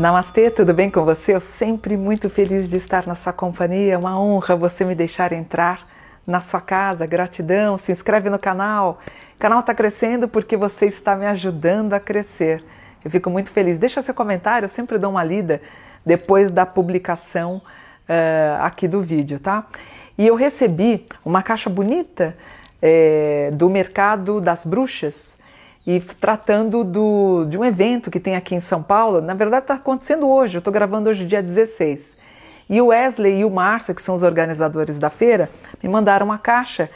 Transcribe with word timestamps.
Namastê, 0.00 0.50
tudo 0.50 0.72
bem 0.72 0.90
com 0.90 1.04
você? 1.04 1.34
Eu 1.34 1.40
sempre 1.40 1.94
muito 1.94 2.30
feliz 2.30 2.70
de 2.70 2.78
estar 2.78 3.06
na 3.06 3.14
sua 3.14 3.34
companhia. 3.34 3.98
Uma 3.98 4.18
honra 4.18 4.56
você 4.56 4.82
me 4.82 4.94
deixar 4.94 5.30
entrar 5.30 5.86
na 6.26 6.40
sua 6.40 6.58
casa. 6.58 7.04
Gratidão. 7.06 7.76
Se 7.76 7.92
inscreve 7.92 8.30
no 8.30 8.38
canal. 8.38 8.98
O 9.36 9.38
canal 9.38 9.60
está 9.60 9.74
crescendo 9.74 10.26
porque 10.26 10.56
você 10.56 10.86
está 10.86 11.14
me 11.14 11.26
ajudando 11.26 11.92
a 11.92 12.00
crescer. 12.00 12.64
Eu 13.04 13.10
fico 13.10 13.28
muito 13.28 13.50
feliz. 13.50 13.78
Deixa 13.78 14.00
seu 14.00 14.14
comentário, 14.14 14.64
eu 14.64 14.70
sempre 14.70 14.96
dou 14.96 15.10
uma 15.10 15.22
lida 15.22 15.60
depois 16.04 16.50
da 16.50 16.64
publicação 16.64 17.56
uh, 18.08 18.62
aqui 18.62 18.88
do 18.88 19.02
vídeo, 19.02 19.38
tá? 19.38 19.66
E 20.16 20.26
eu 20.26 20.34
recebi 20.34 21.04
uma 21.22 21.42
caixa 21.42 21.68
bonita 21.68 22.34
é, 22.80 23.50
do 23.52 23.68
mercado 23.68 24.40
das 24.40 24.64
bruxas 24.64 25.38
e 25.86 26.00
tratando 26.00 26.84
do, 26.84 27.46
de 27.46 27.56
um 27.58 27.64
evento 27.64 28.10
que 28.10 28.20
tem 28.20 28.36
aqui 28.36 28.54
em 28.54 28.60
São 28.60 28.82
Paulo. 28.82 29.20
Na 29.20 29.34
verdade, 29.34 29.64
está 29.64 29.74
acontecendo 29.74 30.28
hoje, 30.28 30.56
eu 30.56 30.60
estou 30.60 30.72
gravando 30.72 31.10
hoje, 31.10 31.26
dia 31.26 31.42
16. 31.42 32.18
E 32.68 32.80
o 32.80 32.86
Wesley 32.86 33.40
e 33.40 33.44
o 33.44 33.50
Márcio, 33.50 33.94
que 33.94 34.02
são 34.02 34.14
os 34.14 34.22
organizadores 34.22 34.98
da 34.98 35.10
feira, 35.10 35.50
me 35.82 35.88
mandaram 35.88 36.26
uma 36.26 36.38
caixa 36.38 36.88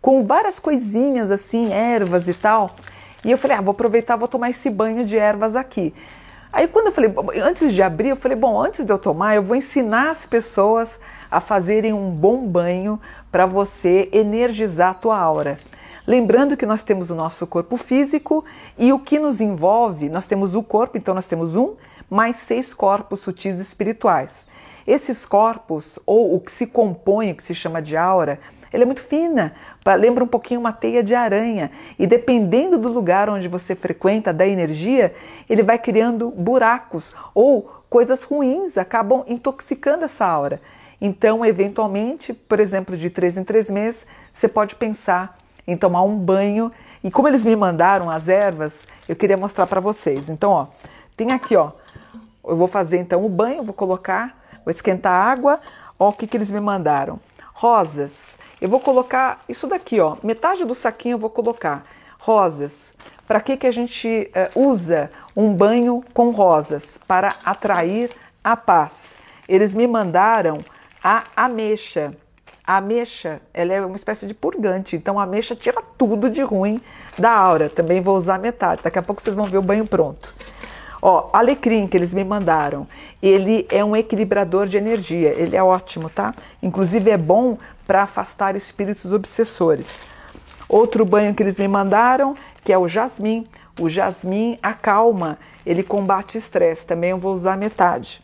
com 0.00 0.24
várias 0.24 0.58
coisinhas 0.58 1.30
assim, 1.30 1.72
ervas 1.72 2.26
e 2.26 2.34
tal. 2.34 2.74
E 3.24 3.30
eu 3.30 3.38
falei, 3.38 3.56
ah, 3.56 3.60
vou 3.60 3.72
aproveitar, 3.72 4.16
vou 4.16 4.26
tomar 4.26 4.50
esse 4.50 4.70
banho 4.70 5.04
de 5.04 5.16
ervas 5.16 5.54
aqui. 5.54 5.94
Aí 6.52 6.66
quando 6.66 6.86
eu 6.86 6.92
falei, 6.92 7.12
antes 7.44 7.72
de 7.72 7.82
abrir, 7.82 8.08
eu 8.08 8.16
falei, 8.16 8.36
bom, 8.36 8.60
antes 8.60 8.84
de 8.84 8.92
eu 8.92 8.98
tomar, 8.98 9.36
eu 9.36 9.42
vou 9.42 9.54
ensinar 9.54 10.10
as 10.10 10.26
pessoas 10.26 10.98
a 11.30 11.40
fazerem 11.40 11.92
um 11.92 12.10
bom 12.10 12.44
banho 12.48 13.00
para 13.30 13.46
você 13.46 14.08
energizar 14.12 14.90
a 14.90 14.94
tua 14.94 15.16
aura. 15.16 15.58
Lembrando 16.06 16.56
que 16.56 16.66
nós 16.66 16.82
temos 16.82 17.10
o 17.10 17.14
nosso 17.14 17.46
corpo 17.46 17.76
físico 17.76 18.44
e 18.78 18.92
o 18.92 18.98
que 18.98 19.18
nos 19.18 19.40
envolve, 19.40 20.08
nós 20.08 20.26
temos 20.26 20.54
o 20.54 20.62
corpo, 20.62 20.96
então 20.96 21.14
nós 21.14 21.26
temos 21.26 21.54
um 21.54 21.74
mais 22.08 22.36
seis 22.36 22.74
corpos 22.74 23.20
sutis 23.20 23.58
espirituais. 23.58 24.46
Esses 24.86 25.26
corpos, 25.26 25.98
ou 26.06 26.34
o 26.34 26.40
que 26.40 26.50
se 26.50 26.66
compõe, 26.66 27.34
que 27.34 27.42
se 27.42 27.54
chama 27.54 27.80
de 27.80 27.96
aura, 27.96 28.40
ele 28.72 28.84
é 28.84 28.86
muito 28.86 29.02
fina, 29.02 29.52
lembra 29.98 30.24
um 30.24 30.28
pouquinho 30.28 30.60
uma 30.60 30.72
teia 30.72 31.02
de 31.02 31.14
aranha. 31.14 31.70
E 31.98 32.06
dependendo 32.06 32.78
do 32.78 32.88
lugar 32.88 33.28
onde 33.28 33.48
você 33.48 33.74
frequenta, 33.74 34.32
da 34.32 34.46
energia, 34.46 35.14
ele 35.48 35.62
vai 35.62 35.78
criando 35.78 36.30
buracos 36.30 37.14
ou 37.34 37.62
coisas 37.90 38.22
ruins 38.22 38.78
acabam 38.78 39.24
intoxicando 39.26 40.04
essa 40.04 40.24
aura. 40.24 40.60
Então, 41.00 41.44
eventualmente, 41.44 42.32
por 42.32 42.60
exemplo, 42.60 42.96
de 42.96 43.10
três 43.10 43.36
em 43.36 43.42
três 43.42 43.68
meses, 43.68 44.06
você 44.32 44.46
pode 44.46 44.74
pensar 44.76 45.36
em 45.66 45.76
tomar 45.76 46.02
um 46.02 46.16
banho. 46.16 46.72
E 47.02 47.10
como 47.10 47.28
eles 47.28 47.44
me 47.44 47.56
mandaram 47.56 48.10
as 48.10 48.28
ervas, 48.28 48.84
eu 49.08 49.16
queria 49.16 49.36
mostrar 49.36 49.66
para 49.66 49.80
vocês. 49.80 50.28
Então, 50.28 50.50
ó, 50.50 50.66
tem 51.16 51.32
aqui, 51.32 51.56
ó. 51.56 51.72
Eu 52.46 52.56
vou 52.56 52.66
fazer 52.66 52.98
então 52.98 53.24
o 53.24 53.28
banho, 53.28 53.62
vou 53.62 53.74
colocar, 53.74 54.36
vou 54.64 54.70
esquentar 54.70 55.12
a 55.12 55.30
água. 55.30 55.60
Ó, 55.98 56.08
o 56.08 56.12
que, 56.12 56.26
que 56.26 56.36
eles 56.36 56.50
me 56.50 56.60
mandaram? 56.60 57.18
Rosas. 57.52 58.38
Eu 58.60 58.68
vou 58.68 58.80
colocar 58.80 59.40
isso 59.48 59.66
daqui, 59.66 60.00
ó. 60.00 60.16
Metade 60.22 60.64
do 60.64 60.74
saquinho 60.74 61.14
eu 61.14 61.18
vou 61.18 61.30
colocar 61.30 61.84
rosas. 62.20 62.92
Para 63.26 63.40
que, 63.40 63.56
que 63.56 63.66
a 63.66 63.72
gente 63.72 64.30
uh, 64.54 64.68
usa 64.68 65.10
um 65.36 65.54
banho 65.54 66.02
com 66.12 66.30
rosas? 66.30 66.98
Para 67.06 67.34
atrair 67.44 68.10
a 68.42 68.56
paz. 68.56 69.16
Eles 69.48 69.74
me 69.74 69.86
mandaram 69.86 70.58
a 71.02 71.24
ameixa. 71.36 72.10
A 72.70 72.76
ameixa, 72.76 73.40
ela 73.52 73.72
é 73.72 73.84
uma 73.84 73.96
espécie 73.96 74.28
de 74.28 74.32
purgante, 74.32 74.94
então 74.94 75.18
a 75.18 75.24
ameixa 75.24 75.56
tira 75.56 75.82
tudo 75.98 76.30
de 76.30 76.40
ruim 76.40 76.80
da 77.18 77.32
aura. 77.32 77.68
Também 77.68 78.00
vou 78.00 78.16
usar 78.16 78.38
metade. 78.38 78.80
Daqui 78.84 78.96
a 78.96 79.02
pouco 79.02 79.20
vocês 79.20 79.34
vão 79.34 79.44
ver 79.44 79.58
o 79.58 79.62
banho 79.62 79.84
pronto. 79.84 80.32
Ó, 81.02 81.30
alecrim 81.32 81.88
que 81.88 81.96
eles 81.96 82.14
me 82.14 82.22
mandaram, 82.22 82.86
ele 83.20 83.66
é 83.72 83.84
um 83.84 83.96
equilibrador 83.96 84.68
de 84.68 84.76
energia, 84.76 85.30
ele 85.30 85.56
é 85.56 85.62
ótimo, 85.64 86.08
tá? 86.08 86.32
Inclusive 86.62 87.10
é 87.10 87.16
bom 87.16 87.58
para 87.88 88.04
afastar 88.04 88.54
espíritos 88.54 89.12
obsessores. 89.12 90.02
Outro 90.68 91.04
banho 91.04 91.34
que 91.34 91.42
eles 91.42 91.58
me 91.58 91.66
mandaram, 91.66 92.36
que 92.62 92.72
é 92.72 92.78
o 92.78 92.86
jasmim. 92.86 93.48
O 93.80 93.88
jasmim 93.88 94.56
acalma, 94.62 95.40
ele 95.66 95.82
combate 95.82 96.38
estresse, 96.38 96.86
também 96.86 97.10
eu 97.10 97.18
vou 97.18 97.34
usar 97.34 97.56
metade. 97.56 98.22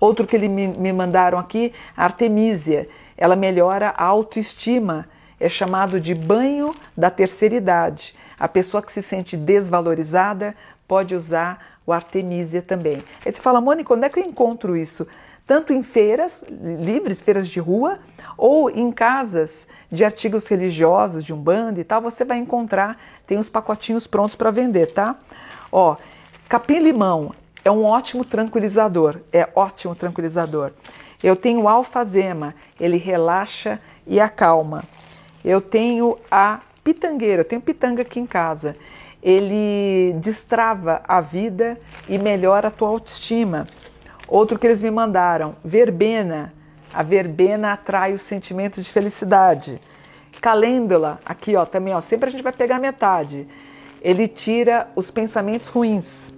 Outro 0.00 0.26
que 0.26 0.34
eles 0.34 0.50
me, 0.50 0.66
me 0.66 0.92
mandaram 0.92 1.38
aqui, 1.38 1.72
artemisia, 1.96 2.88
ela 3.20 3.36
melhora 3.36 3.92
a 3.96 4.04
autoestima, 4.04 5.06
é 5.38 5.48
chamado 5.48 6.00
de 6.00 6.14
banho 6.14 6.74
da 6.96 7.10
terceira 7.10 7.54
idade. 7.54 8.14
A 8.38 8.48
pessoa 8.48 8.82
que 8.82 8.90
se 8.90 9.02
sente 9.02 9.36
desvalorizada 9.36 10.56
pode 10.88 11.14
usar 11.14 11.78
o 11.86 11.92
Artemisia 11.92 12.62
também. 12.62 12.98
Aí 13.24 13.30
você 13.30 13.40
fala, 13.40 13.60
Mônica, 13.60 13.92
onde 13.92 14.06
é 14.06 14.08
que 14.08 14.18
eu 14.18 14.24
encontro 14.24 14.74
isso? 14.76 15.06
Tanto 15.46 15.72
em 15.72 15.82
feiras 15.82 16.44
livres, 16.48 17.20
feiras 17.20 17.46
de 17.46 17.60
rua, 17.60 17.98
ou 18.38 18.70
em 18.70 18.90
casas 18.90 19.68
de 19.92 20.04
artigos 20.04 20.46
religiosos, 20.46 21.22
de 21.22 21.34
umbanda 21.34 21.80
e 21.80 21.84
tal, 21.84 22.00
você 22.00 22.24
vai 22.24 22.38
encontrar, 22.38 22.98
tem 23.26 23.38
os 23.38 23.50
pacotinhos 23.50 24.06
prontos 24.06 24.34
para 24.34 24.50
vender, 24.50 24.92
tá? 24.92 25.16
Ó, 25.70 25.96
capim-limão 26.48 27.32
é 27.64 27.70
um 27.70 27.84
ótimo 27.84 28.24
tranquilizador, 28.24 29.18
é 29.32 29.48
ótimo 29.54 29.94
tranquilizador. 29.94 30.72
Eu 31.22 31.36
tenho 31.36 31.68
alfazema, 31.68 32.54
ele 32.78 32.96
relaxa 32.96 33.78
e 34.06 34.18
acalma. 34.18 34.84
Eu 35.44 35.60
tenho 35.60 36.18
a 36.30 36.60
pitangueira, 36.82 37.40
eu 37.40 37.44
tenho 37.44 37.60
pitanga 37.60 38.02
aqui 38.02 38.18
em 38.18 38.26
casa. 38.26 38.74
Ele 39.22 40.14
destrava 40.18 41.02
a 41.06 41.20
vida 41.20 41.78
e 42.08 42.18
melhora 42.18 42.68
a 42.68 42.70
tua 42.70 42.88
autoestima. 42.88 43.66
Outro 44.26 44.58
que 44.58 44.66
eles 44.66 44.80
me 44.80 44.90
mandaram, 44.90 45.54
verbena. 45.64 46.54
A 46.92 47.02
verbena 47.02 47.72
atrai 47.72 48.14
o 48.14 48.18
sentimento 48.18 48.80
de 48.80 48.90
felicidade. 48.90 49.80
Calêndula, 50.40 51.20
aqui 51.24 51.54
ó, 51.54 51.66
também 51.66 51.94
ó, 51.94 52.00
sempre 52.00 52.28
a 52.28 52.32
gente 52.32 52.42
vai 52.42 52.52
pegar 52.52 52.78
metade. 52.78 53.46
Ele 54.00 54.26
tira 54.26 54.88
os 54.96 55.10
pensamentos 55.10 55.68
ruins. 55.68 56.32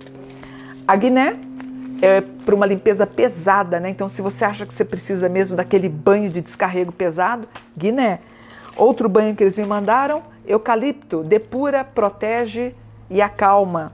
A 0.87 0.97
guiné 0.97 1.37
é 2.03 2.21
para 2.21 2.53
uma 2.53 2.67
limpeza 2.67 3.07
pesada, 3.07 3.79
né? 3.79 3.89
Então, 3.89 4.09
se 4.09 4.21
você 4.21 4.45
acha 4.45 4.67
que 4.67 4.75
você 4.75 4.85
precisa 4.85 5.29
mesmo 5.29 5.57
daquele 5.57 5.89
banho 5.89 6.29
de 6.29 6.41
descarrego 6.41 6.91
pesado, 6.91 7.49
Guiné. 7.79 8.19
Outro 8.77 9.09
banho 9.09 9.37
que 9.37 9.45
eles 9.45 9.57
me 9.57 9.65
mandaram, 9.65 10.21
eucalipto, 10.45 11.23
depura, 11.23 11.85
protege 11.85 12.75
e 13.09 13.23
acalma. 13.23 13.93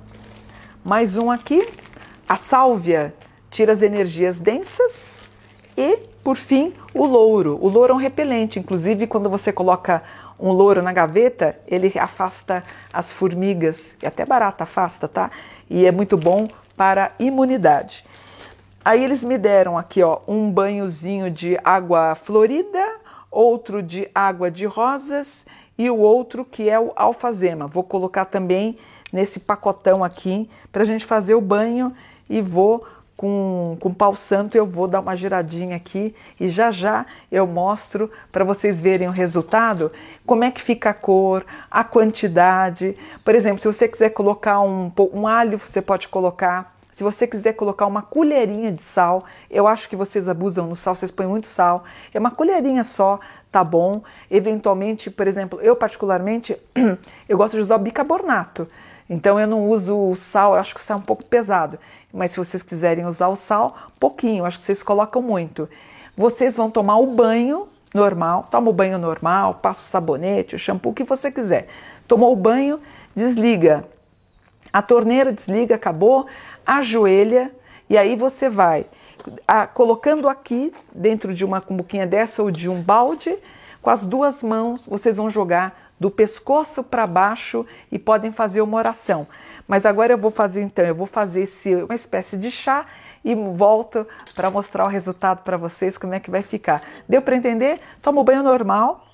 Mais 0.82 1.18
um 1.18 1.30
aqui, 1.30 1.68
a 2.26 2.36
sálvia, 2.36 3.12
tira 3.50 3.74
as 3.74 3.82
energias 3.82 4.40
densas. 4.40 5.28
E, 5.76 5.98
por 6.24 6.38
fim, 6.38 6.72
o 6.94 7.04
louro. 7.04 7.58
O 7.60 7.68
louro 7.68 7.92
é 7.92 7.96
um 7.96 7.98
repelente, 7.98 8.58
inclusive 8.58 9.06
quando 9.06 9.28
você 9.28 9.52
coloca 9.52 10.02
um 10.40 10.50
louro 10.50 10.80
na 10.82 10.94
gaveta, 10.94 11.56
ele 11.66 11.92
afasta 11.98 12.64
as 12.90 13.12
formigas, 13.12 13.98
e 14.02 14.06
até 14.06 14.24
barata 14.24 14.64
afasta, 14.64 15.06
tá? 15.06 15.30
E 15.68 15.84
é 15.84 15.92
muito 15.92 16.16
bom 16.16 16.48
para 16.78 17.10
imunidade. 17.18 18.04
Aí 18.84 19.02
eles 19.02 19.24
me 19.24 19.36
deram 19.36 19.76
aqui, 19.76 20.00
ó, 20.00 20.20
um 20.28 20.48
banhozinho 20.50 21.28
de 21.28 21.58
água 21.64 22.14
florida, 22.14 22.82
outro 23.30 23.82
de 23.82 24.08
água 24.14 24.48
de 24.48 24.64
rosas 24.64 25.44
e 25.76 25.90
o 25.90 25.98
outro 25.98 26.44
que 26.44 26.70
é 26.70 26.78
o 26.78 26.92
alfazema. 26.94 27.66
Vou 27.66 27.82
colocar 27.82 28.26
também 28.26 28.78
nesse 29.12 29.40
pacotão 29.40 30.04
aqui 30.04 30.48
para 30.70 30.82
a 30.82 30.84
gente 30.84 31.04
fazer 31.04 31.34
o 31.34 31.40
banho 31.40 31.92
e 32.30 32.40
vou 32.40 32.86
com, 33.18 33.76
com 33.80 33.92
pau 33.92 34.14
santo 34.14 34.56
eu 34.56 34.64
vou 34.64 34.86
dar 34.86 35.00
uma 35.00 35.16
giradinha 35.16 35.74
aqui 35.74 36.14
e 36.38 36.48
já 36.48 36.70
já 36.70 37.04
eu 37.32 37.48
mostro 37.48 38.08
para 38.30 38.44
vocês 38.44 38.80
verem 38.80 39.08
o 39.08 39.10
resultado, 39.10 39.90
como 40.24 40.44
é 40.44 40.52
que 40.52 40.62
fica 40.62 40.90
a 40.90 40.94
cor, 40.94 41.44
a 41.68 41.82
quantidade. 41.82 42.94
Por 43.24 43.34
exemplo, 43.34 43.60
se 43.60 43.66
você 43.66 43.88
quiser 43.88 44.10
colocar 44.10 44.60
um, 44.60 44.92
um 45.12 45.26
alho, 45.26 45.58
você 45.58 45.82
pode 45.82 46.06
colocar. 46.06 46.76
Se 46.92 47.02
você 47.02 47.26
quiser 47.26 47.54
colocar 47.54 47.86
uma 47.86 48.02
colherinha 48.02 48.70
de 48.70 48.82
sal, 48.82 49.24
eu 49.50 49.66
acho 49.66 49.88
que 49.88 49.96
vocês 49.96 50.28
abusam 50.28 50.68
no 50.68 50.76
sal, 50.76 50.94
vocês 50.94 51.10
põem 51.10 51.26
muito 51.26 51.48
sal. 51.48 51.82
É 52.14 52.20
uma 52.20 52.30
colherinha 52.30 52.84
só, 52.84 53.18
tá 53.50 53.64
bom? 53.64 54.00
Eventualmente, 54.30 55.10
por 55.10 55.26
exemplo, 55.26 55.60
eu 55.60 55.74
particularmente, 55.74 56.56
eu 57.28 57.36
gosto 57.36 57.54
de 57.54 57.62
usar 57.62 57.76
o 57.76 57.80
bicarbonato. 57.80 58.68
Então 59.08 59.40
eu 59.40 59.46
não 59.46 59.68
uso 59.68 59.96
o 59.96 60.16
sal, 60.16 60.52
eu 60.52 60.60
acho 60.60 60.74
que 60.74 60.80
o 60.80 60.84
sal 60.84 60.98
é 60.98 61.00
um 61.00 61.04
pouco 61.04 61.24
pesado. 61.24 61.78
Mas 62.12 62.32
se 62.32 62.38
vocês 62.38 62.62
quiserem 62.62 63.06
usar 63.06 63.28
o 63.28 63.36
sal, 63.36 63.76
pouquinho, 63.98 64.44
acho 64.44 64.58
que 64.58 64.64
vocês 64.64 64.82
colocam 64.82 65.22
muito. 65.22 65.68
Vocês 66.16 66.56
vão 66.56 66.70
tomar 66.70 66.98
o 66.98 67.06
banho 67.06 67.68
normal, 67.94 68.46
toma 68.50 68.70
o 68.70 68.72
banho 68.72 68.98
normal, 68.98 69.54
passa 69.54 69.80
o 69.80 69.84
sabonete, 69.84 70.54
o 70.54 70.58
shampoo, 70.58 70.90
o 70.90 70.94
que 70.94 71.04
você 71.04 71.30
quiser. 71.30 71.68
Tomou 72.06 72.32
o 72.32 72.36
banho, 72.36 72.80
desliga. 73.14 73.84
A 74.72 74.82
torneira 74.82 75.32
desliga, 75.32 75.74
acabou, 75.74 76.26
ajoelha 76.66 77.50
e 77.88 77.96
aí 77.96 78.16
você 78.16 78.48
vai 78.48 78.86
a, 79.46 79.66
colocando 79.66 80.28
aqui 80.28 80.72
dentro 80.94 81.32
de 81.32 81.44
uma 81.44 81.60
cumbuquinha 81.60 82.06
dessa 82.06 82.42
ou 82.42 82.50
de 82.50 82.68
um 82.68 82.80
balde, 82.80 83.36
com 83.80 83.90
as 83.90 84.04
duas 84.04 84.42
mãos 84.42 84.86
vocês 84.86 85.16
vão 85.16 85.30
jogar 85.30 85.87
do 85.98 86.10
pescoço 86.10 86.82
para 86.82 87.06
baixo 87.06 87.66
e 87.90 87.98
podem 87.98 88.30
fazer 88.30 88.60
uma 88.60 88.76
oração. 88.76 89.26
Mas 89.66 89.84
agora 89.84 90.12
eu 90.12 90.18
vou 90.18 90.30
fazer 90.30 90.62
então, 90.62 90.84
eu 90.84 90.94
vou 90.94 91.06
fazer 91.06 91.42
esse, 91.42 91.74
uma 91.74 91.94
espécie 91.94 92.36
de 92.36 92.50
chá 92.50 92.86
e 93.24 93.34
volto 93.34 94.06
para 94.34 94.50
mostrar 94.50 94.84
o 94.84 94.88
resultado 94.88 95.42
para 95.42 95.56
vocês, 95.56 95.98
como 95.98 96.14
é 96.14 96.20
que 96.20 96.30
vai 96.30 96.42
ficar. 96.42 96.82
Deu 97.08 97.20
para 97.20 97.36
entender? 97.36 97.78
Toma 98.00 98.20
o 98.20 98.24
banho 98.24 98.42
normal, 98.42 99.04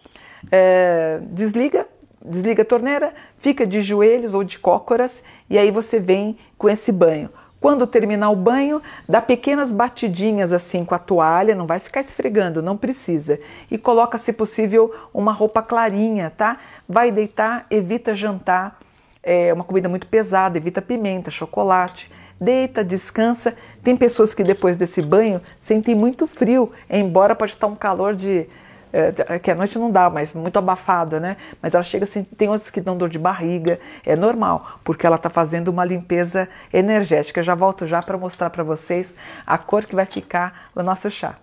é, 0.52 1.20
desliga, 1.22 1.88
desliga 2.25 2.62
a 2.62 2.64
torneira, 2.64 3.12
fica 3.38 3.66
de 3.66 3.81
joelhos 3.82 4.34
ou 4.34 4.44
de 4.44 4.58
cócoras 4.58 5.25
e 5.50 5.58
aí 5.58 5.70
você 5.70 5.98
vem 5.98 6.38
com 6.56 6.69
esse 6.69 6.92
banho. 6.92 7.31
Quando 7.64 7.87
terminar 7.87 8.28
o 8.28 8.37
banho, 8.37 8.82
dá 9.08 9.22
pequenas 9.22 9.72
batidinhas 9.72 10.52
assim 10.52 10.84
com 10.84 10.94
a 10.94 10.99
toalha, 10.99 11.55
não 11.55 11.66
vai 11.66 11.81
ficar 11.81 12.02
esfregando, 12.02 12.61
não 12.62 12.76
precisa. 12.76 13.40
E 13.70 13.78
coloca, 13.78 14.19
se 14.19 14.34
possível, 14.34 14.94
uma 15.14 15.32
roupa 15.32 15.62
clarinha, 15.62 16.31
tá? 16.37 16.58
Vai 16.87 17.11
deitar, 17.11 17.64
evita 17.70 18.14
jantar, 18.14 18.78
é 19.22 19.50
uma 19.50 19.64
comida 19.64 19.88
muito 19.88 20.06
pesada, 20.06 20.58
evita 20.58 20.82
pimenta, 20.82 21.31
chocolate. 21.31 22.12
Deita, 22.38 22.84
descansa. 22.84 23.55
Tem 23.82 23.96
pessoas 23.96 24.34
que 24.34 24.43
depois 24.43 24.76
desse 24.76 25.00
banho 25.00 25.40
sentem 25.58 25.94
muito 25.94 26.26
frio, 26.26 26.70
embora 26.90 27.34
pode 27.34 27.52
estar 27.52 27.67
um 27.67 27.75
calor 27.75 28.14
de 28.14 28.46
é, 28.94 29.38
que 29.41 29.50
à 29.50 29.56
noite 29.56 29.76
não 29.76 29.91
dá, 29.91 30.08
mas 30.08 30.32
muito 30.32 30.56
abafada, 30.56 31.19
né? 31.19 31.37
Mas 31.61 31.75
ela 31.75 31.82
chega 31.82 32.05
assim, 32.05 32.23
tem 32.23 32.49
outras 32.49 32.70
que 32.70 32.81
dão 32.81 32.96
dor 32.96 33.08
de 33.08 33.19
barriga, 33.19 33.81
é 34.06 34.14
normal, 34.14 34.79
porque 34.85 35.05
ela 35.05 35.17
está 35.17 35.29
fazendo 35.29 35.67
uma 35.67 35.85
limpeza 35.85 36.49
energética. 36.73 37.41
Eu 37.41 37.44
já 37.44 37.56
volto 37.56 37.88
já 37.88 38.00
para 38.00 38.17
mostrar 38.17 38.50
para 38.50 38.62
vocês 38.62 39.17
a 39.44 39.58
cor 39.58 39.85
que 39.85 39.96
vai 39.96 40.06
ficar 40.06 40.70
no 40.76 40.85
nosso 40.85 41.11
chá. 41.11 41.35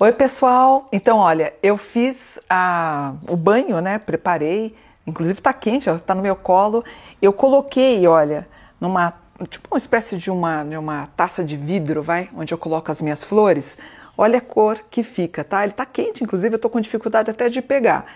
Oi 0.00 0.12
pessoal, 0.12 0.88
então 0.90 1.18
olha, 1.18 1.52
eu 1.62 1.76
fiz 1.76 2.40
a, 2.48 3.12
o 3.28 3.36
banho, 3.36 3.80
né? 3.80 4.00
Preparei, 4.00 4.74
inclusive 5.06 5.38
está 5.38 5.52
quente, 5.52 5.88
está 5.88 6.16
no 6.16 6.22
meu 6.22 6.34
colo. 6.34 6.82
Eu 7.22 7.32
coloquei, 7.32 8.08
olha, 8.08 8.48
numa 8.80 9.14
tipo 9.46 9.68
uma 9.70 9.78
espécie 9.78 10.16
de 10.16 10.30
uma, 10.30 10.64
de 10.64 10.76
uma 10.76 11.08
taça 11.16 11.44
de 11.44 11.56
vidro, 11.56 12.02
vai, 12.02 12.28
onde 12.36 12.52
eu 12.52 12.58
coloco 12.58 12.90
as 12.90 13.00
minhas 13.00 13.24
flores. 13.24 13.78
Olha 14.16 14.38
a 14.38 14.40
cor 14.40 14.78
que 14.90 15.02
fica, 15.02 15.42
tá? 15.42 15.64
Ele 15.64 15.72
tá 15.72 15.86
quente, 15.86 16.22
inclusive 16.22 16.54
eu 16.54 16.58
tô 16.58 16.68
com 16.68 16.80
dificuldade 16.80 17.30
até 17.30 17.48
de 17.48 17.62
pegar. 17.62 18.06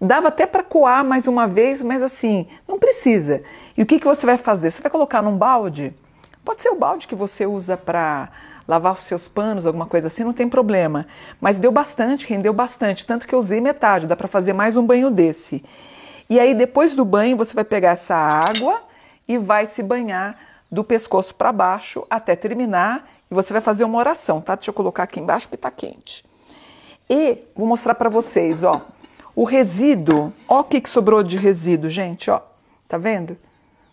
Dava 0.00 0.28
até 0.28 0.46
para 0.46 0.62
coar 0.62 1.04
mais 1.04 1.26
uma 1.26 1.46
vez, 1.46 1.82
mas 1.82 2.02
assim, 2.02 2.46
não 2.68 2.78
precisa. 2.78 3.42
E 3.76 3.82
o 3.82 3.86
que, 3.86 3.98
que 3.98 4.06
você 4.06 4.24
vai 4.24 4.38
fazer? 4.38 4.70
Você 4.70 4.80
vai 4.80 4.90
colocar 4.90 5.20
num 5.20 5.36
balde? 5.36 5.92
Pode 6.44 6.62
ser 6.62 6.70
o 6.70 6.76
balde 6.76 7.08
que 7.08 7.14
você 7.14 7.44
usa 7.44 7.76
para 7.76 8.28
lavar 8.68 8.92
os 8.92 9.04
seus 9.04 9.26
panos, 9.26 9.66
alguma 9.66 9.86
coisa 9.86 10.06
assim, 10.06 10.22
não 10.22 10.32
tem 10.32 10.48
problema. 10.48 11.06
Mas 11.40 11.58
deu 11.58 11.72
bastante, 11.72 12.28
rendeu 12.28 12.52
bastante, 12.52 13.04
tanto 13.04 13.26
que 13.26 13.34
eu 13.34 13.38
usei 13.38 13.60
metade, 13.60 14.06
dá 14.06 14.14
para 14.14 14.28
fazer 14.28 14.52
mais 14.52 14.76
um 14.76 14.86
banho 14.86 15.10
desse. 15.10 15.64
E 16.30 16.38
aí 16.38 16.54
depois 16.54 16.94
do 16.94 17.04
banho 17.04 17.36
você 17.36 17.54
vai 17.54 17.64
pegar 17.64 17.90
essa 17.90 18.14
água 18.14 18.80
e 19.26 19.38
vai 19.38 19.66
se 19.66 19.82
banhar 19.82 20.38
do 20.70 20.84
pescoço 20.84 21.34
para 21.34 21.52
baixo 21.52 22.06
até 22.10 22.36
terminar 22.36 23.08
e 23.30 23.34
você 23.34 23.52
vai 23.52 23.62
fazer 23.62 23.84
uma 23.84 23.98
oração, 23.98 24.40
tá? 24.40 24.54
Deixa 24.54 24.70
eu 24.70 24.74
colocar 24.74 25.04
aqui 25.04 25.20
embaixo 25.20 25.46
porque 25.46 25.56
está 25.56 25.70
quente. 25.70 26.24
E 27.08 27.42
vou 27.54 27.66
mostrar 27.66 27.94
para 27.94 28.08
vocês, 28.08 28.62
ó, 28.62 28.80
o 29.34 29.44
resíduo. 29.44 30.32
Ó 30.46 30.60
o 30.60 30.64
que, 30.64 30.80
que 30.80 30.88
sobrou 30.88 31.22
de 31.22 31.36
resíduo, 31.36 31.88
gente, 31.88 32.30
ó. 32.30 32.40
Tá 32.86 32.98
vendo? 32.98 33.36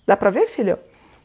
Dá 0.05 0.17
para 0.17 0.29
ver, 0.29 0.47
filha? 0.47 0.79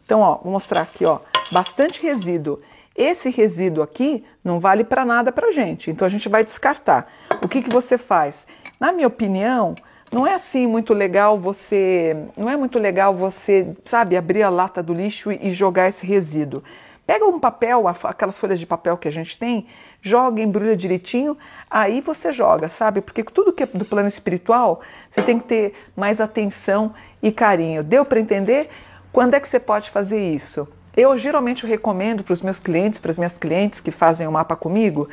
Então, 0.05 0.21
ó, 0.21 0.37
vou 0.37 0.53
mostrar 0.53 0.83
aqui, 0.83 1.05
ó, 1.05 1.19
bastante 1.53 2.03
resíduo. 2.03 2.61
Esse 2.97 3.31
resíduo 3.31 3.83
aqui 3.83 4.25
não 4.45 4.59
vale 4.59 4.85
para 4.85 5.05
nada 5.05 5.31
para 5.31 5.53
gente, 5.53 5.91
então 5.91 6.05
a 6.05 6.11
gente 6.11 6.29
vai 6.29 6.45
descartar. 6.45 7.11
O 7.43 7.49
que, 7.49 7.63
que 7.63 7.71
você 7.71 7.97
faz? 7.97 8.47
Na 8.79 8.93
minha 8.93 9.07
opinião, 9.07 9.75
não 10.13 10.27
é 10.27 10.35
assim 10.35 10.67
muito 10.67 10.93
legal 10.93 11.39
você, 11.39 12.17
não 12.37 12.51
é 12.51 12.57
muito 12.57 12.79
legal 12.79 13.15
você, 13.15 13.69
sabe, 13.85 14.17
abrir 14.17 14.43
a 14.43 14.51
lata 14.51 14.83
do 14.83 14.93
lixo 14.93 15.31
e 15.31 15.51
jogar 15.53 15.89
esse 15.89 16.05
resíduo. 16.05 16.63
Pega 17.07 17.25
um 17.25 17.39
papel, 17.39 17.87
aquelas 17.89 18.39
folhas 18.39 18.59
de 18.59 18.67
papel 18.67 18.97
que 18.97 19.09
a 19.09 19.13
gente 19.13 19.39
tem, 19.39 19.67
joga, 20.03 20.41
embrulha 20.41 20.77
direitinho, 20.77 21.37
aí 21.71 22.01
você 22.01 22.33
joga, 22.33 22.69
sabe? 22.69 23.01
Porque 23.01 23.23
tudo 23.23 23.53
que 23.53 23.63
é 23.63 23.67
do 23.67 23.85
plano 23.85 24.09
espiritual, 24.09 24.81
você 25.09 25.23
tem 25.23 25.39
que 25.39 25.47
ter 25.47 25.75
mais 25.97 26.21
atenção 26.21 26.93
e 27.23 27.31
carinho. 27.31 27.83
Deu 27.83 28.05
para 28.05 28.21
entender? 28.21 28.69
Quando 29.13 29.35
é 29.35 29.41
que 29.41 29.49
você 29.49 29.61
pode 29.61 29.91
fazer 29.91 30.21
isso? 30.33 30.67
Eu 30.97 31.17
geralmente 31.17 31.67
recomendo 31.67 32.25
para 32.25 32.33
os 32.33 32.43
meus 32.43 32.59
clientes, 32.59 32.99
para 32.99 33.11
as 33.11 33.19
minhas 33.19 33.39
clientes 33.39 33.81
que 33.81 33.91
fazem 33.91 34.27
o 34.27 34.33
mapa 34.33 34.57
comigo, 34.57 35.09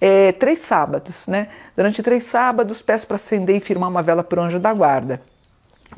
é, 0.00 0.32
três 0.32 0.60
sábados, 0.60 1.26
né? 1.26 1.48
Durante 1.76 2.02
três 2.02 2.24
sábados, 2.24 2.80
peço 2.80 3.06
para 3.06 3.16
acender 3.16 3.56
e 3.56 3.60
firmar 3.60 3.90
uma 3.90 4.02
vela 4.02 4.24
para 4.24 4.40
o 4.40 4.42
anjo 4.42 4.58
da 4.58 4.72
guarda. 4.72 5.20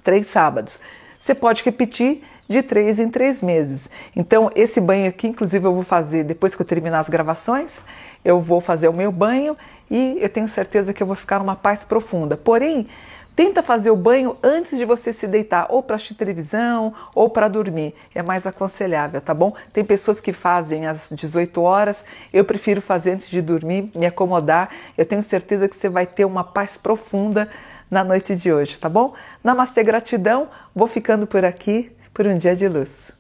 Três 0.03 0.27
sábados. 0.27 0.81
Você 1.19 1.35
pode 1.35 1.63
repetir 1.63 2.23
de 2.49 2.63
três 2.63 2.99
em 2.99 3.09
três 3.09 3.43
meses. 3.43 3.89
Então, 4.17 4.51
esse 4.55 4.81
banho 4.81 5.09
aqui, 5.09 5.29
inclusive, 5.29 5.65
eu 5.65 5.73
vou 5.73 5.85
fazer 5.85 6.25
depois 6.25 6.55
que 6.55 6.63
eu 6.63 6.67
terminar 6.67 6.99
as 6.99 7.09
gravações. 7.09 7.81
Eu 8.25 8.41
vou 8.41 8.61
fazer 8.61 8.89
o 8.89 8.93
meu 8.93 9.13
banho 9.13 9.57
e 9.91 10.19
eu 10.21 10.29
tenho 10.29 10.49
certeza 10.49 10.93
que 10.93 11.03
eu 11.03 11.07
vou 11.07 11.17
ficar 11.17 11.39
numa 11.39 11.55
paz 11.57 11.85
profunda. 11.85 12.37
Porém, 12.37 12.89
Tenta 13.35 13.63
fazer 13.63 13.91
o 13.91 13.97
banho 13.97 14.37
antes 14.43 14.77
de 14.77 14.85
você 14.85 15.13
se 15.13 15.27
deitar, 15.27 15.67
ou 15.71 15.83
para 15.83 15.97
assistir 15.97 16.15
televisão, 16.15 16.93
ou 17.15 17.31
para 17.31 17.49
dormir. 17.49 17.95
É 18.15 18.23
mais 18.23 18.47
aconselhável, 18.47 19.21
tá 19.21 19.33
bom? 19.33 19.55
Tem 19.73 19.85
pessoas 19.85 20.21
que 20.21 20.33
fazem 20.33 20.87
às 20.87 21.09
18 21.11 21.63
horas, 21.63 22.05
eu 22.33 22.45
prefiro 22.45 22.83
fazer 22.83 23.13
antes 23.13 23.29
de 23.29 23.41
dormir, 23.41 23.91
me 23.95 24.05
acomodar. 24.05 24.69
Eu 24.99 25.07
tenho 25.07 25.23
certeza 25.23 25.67
que 25.67 25.75
você 25.75 25.89
vai 25.89 26.07
ter 26.07 26.27
uma 26.27 26.45
paz 26.45 26.77
profunda 26.77 27.49
na 27.91 28.05
noite 28.05 28.37
de 28.37 28.53
hoje, 28.53 28.79
tá 28.79 28.89
bom? 28.89 29.15
Namastê, 29.43 29.83
gratidão. 29.83 30.49
Vou 30.75 30.87
ficando 30.87 31.27
por 31.27 31.45
aqui 31.45 31.91
por 32.13 32.27
um 32.27 32.37
dia 32.37 32.55
de 32.55 32.69
luz. 32.69 33.13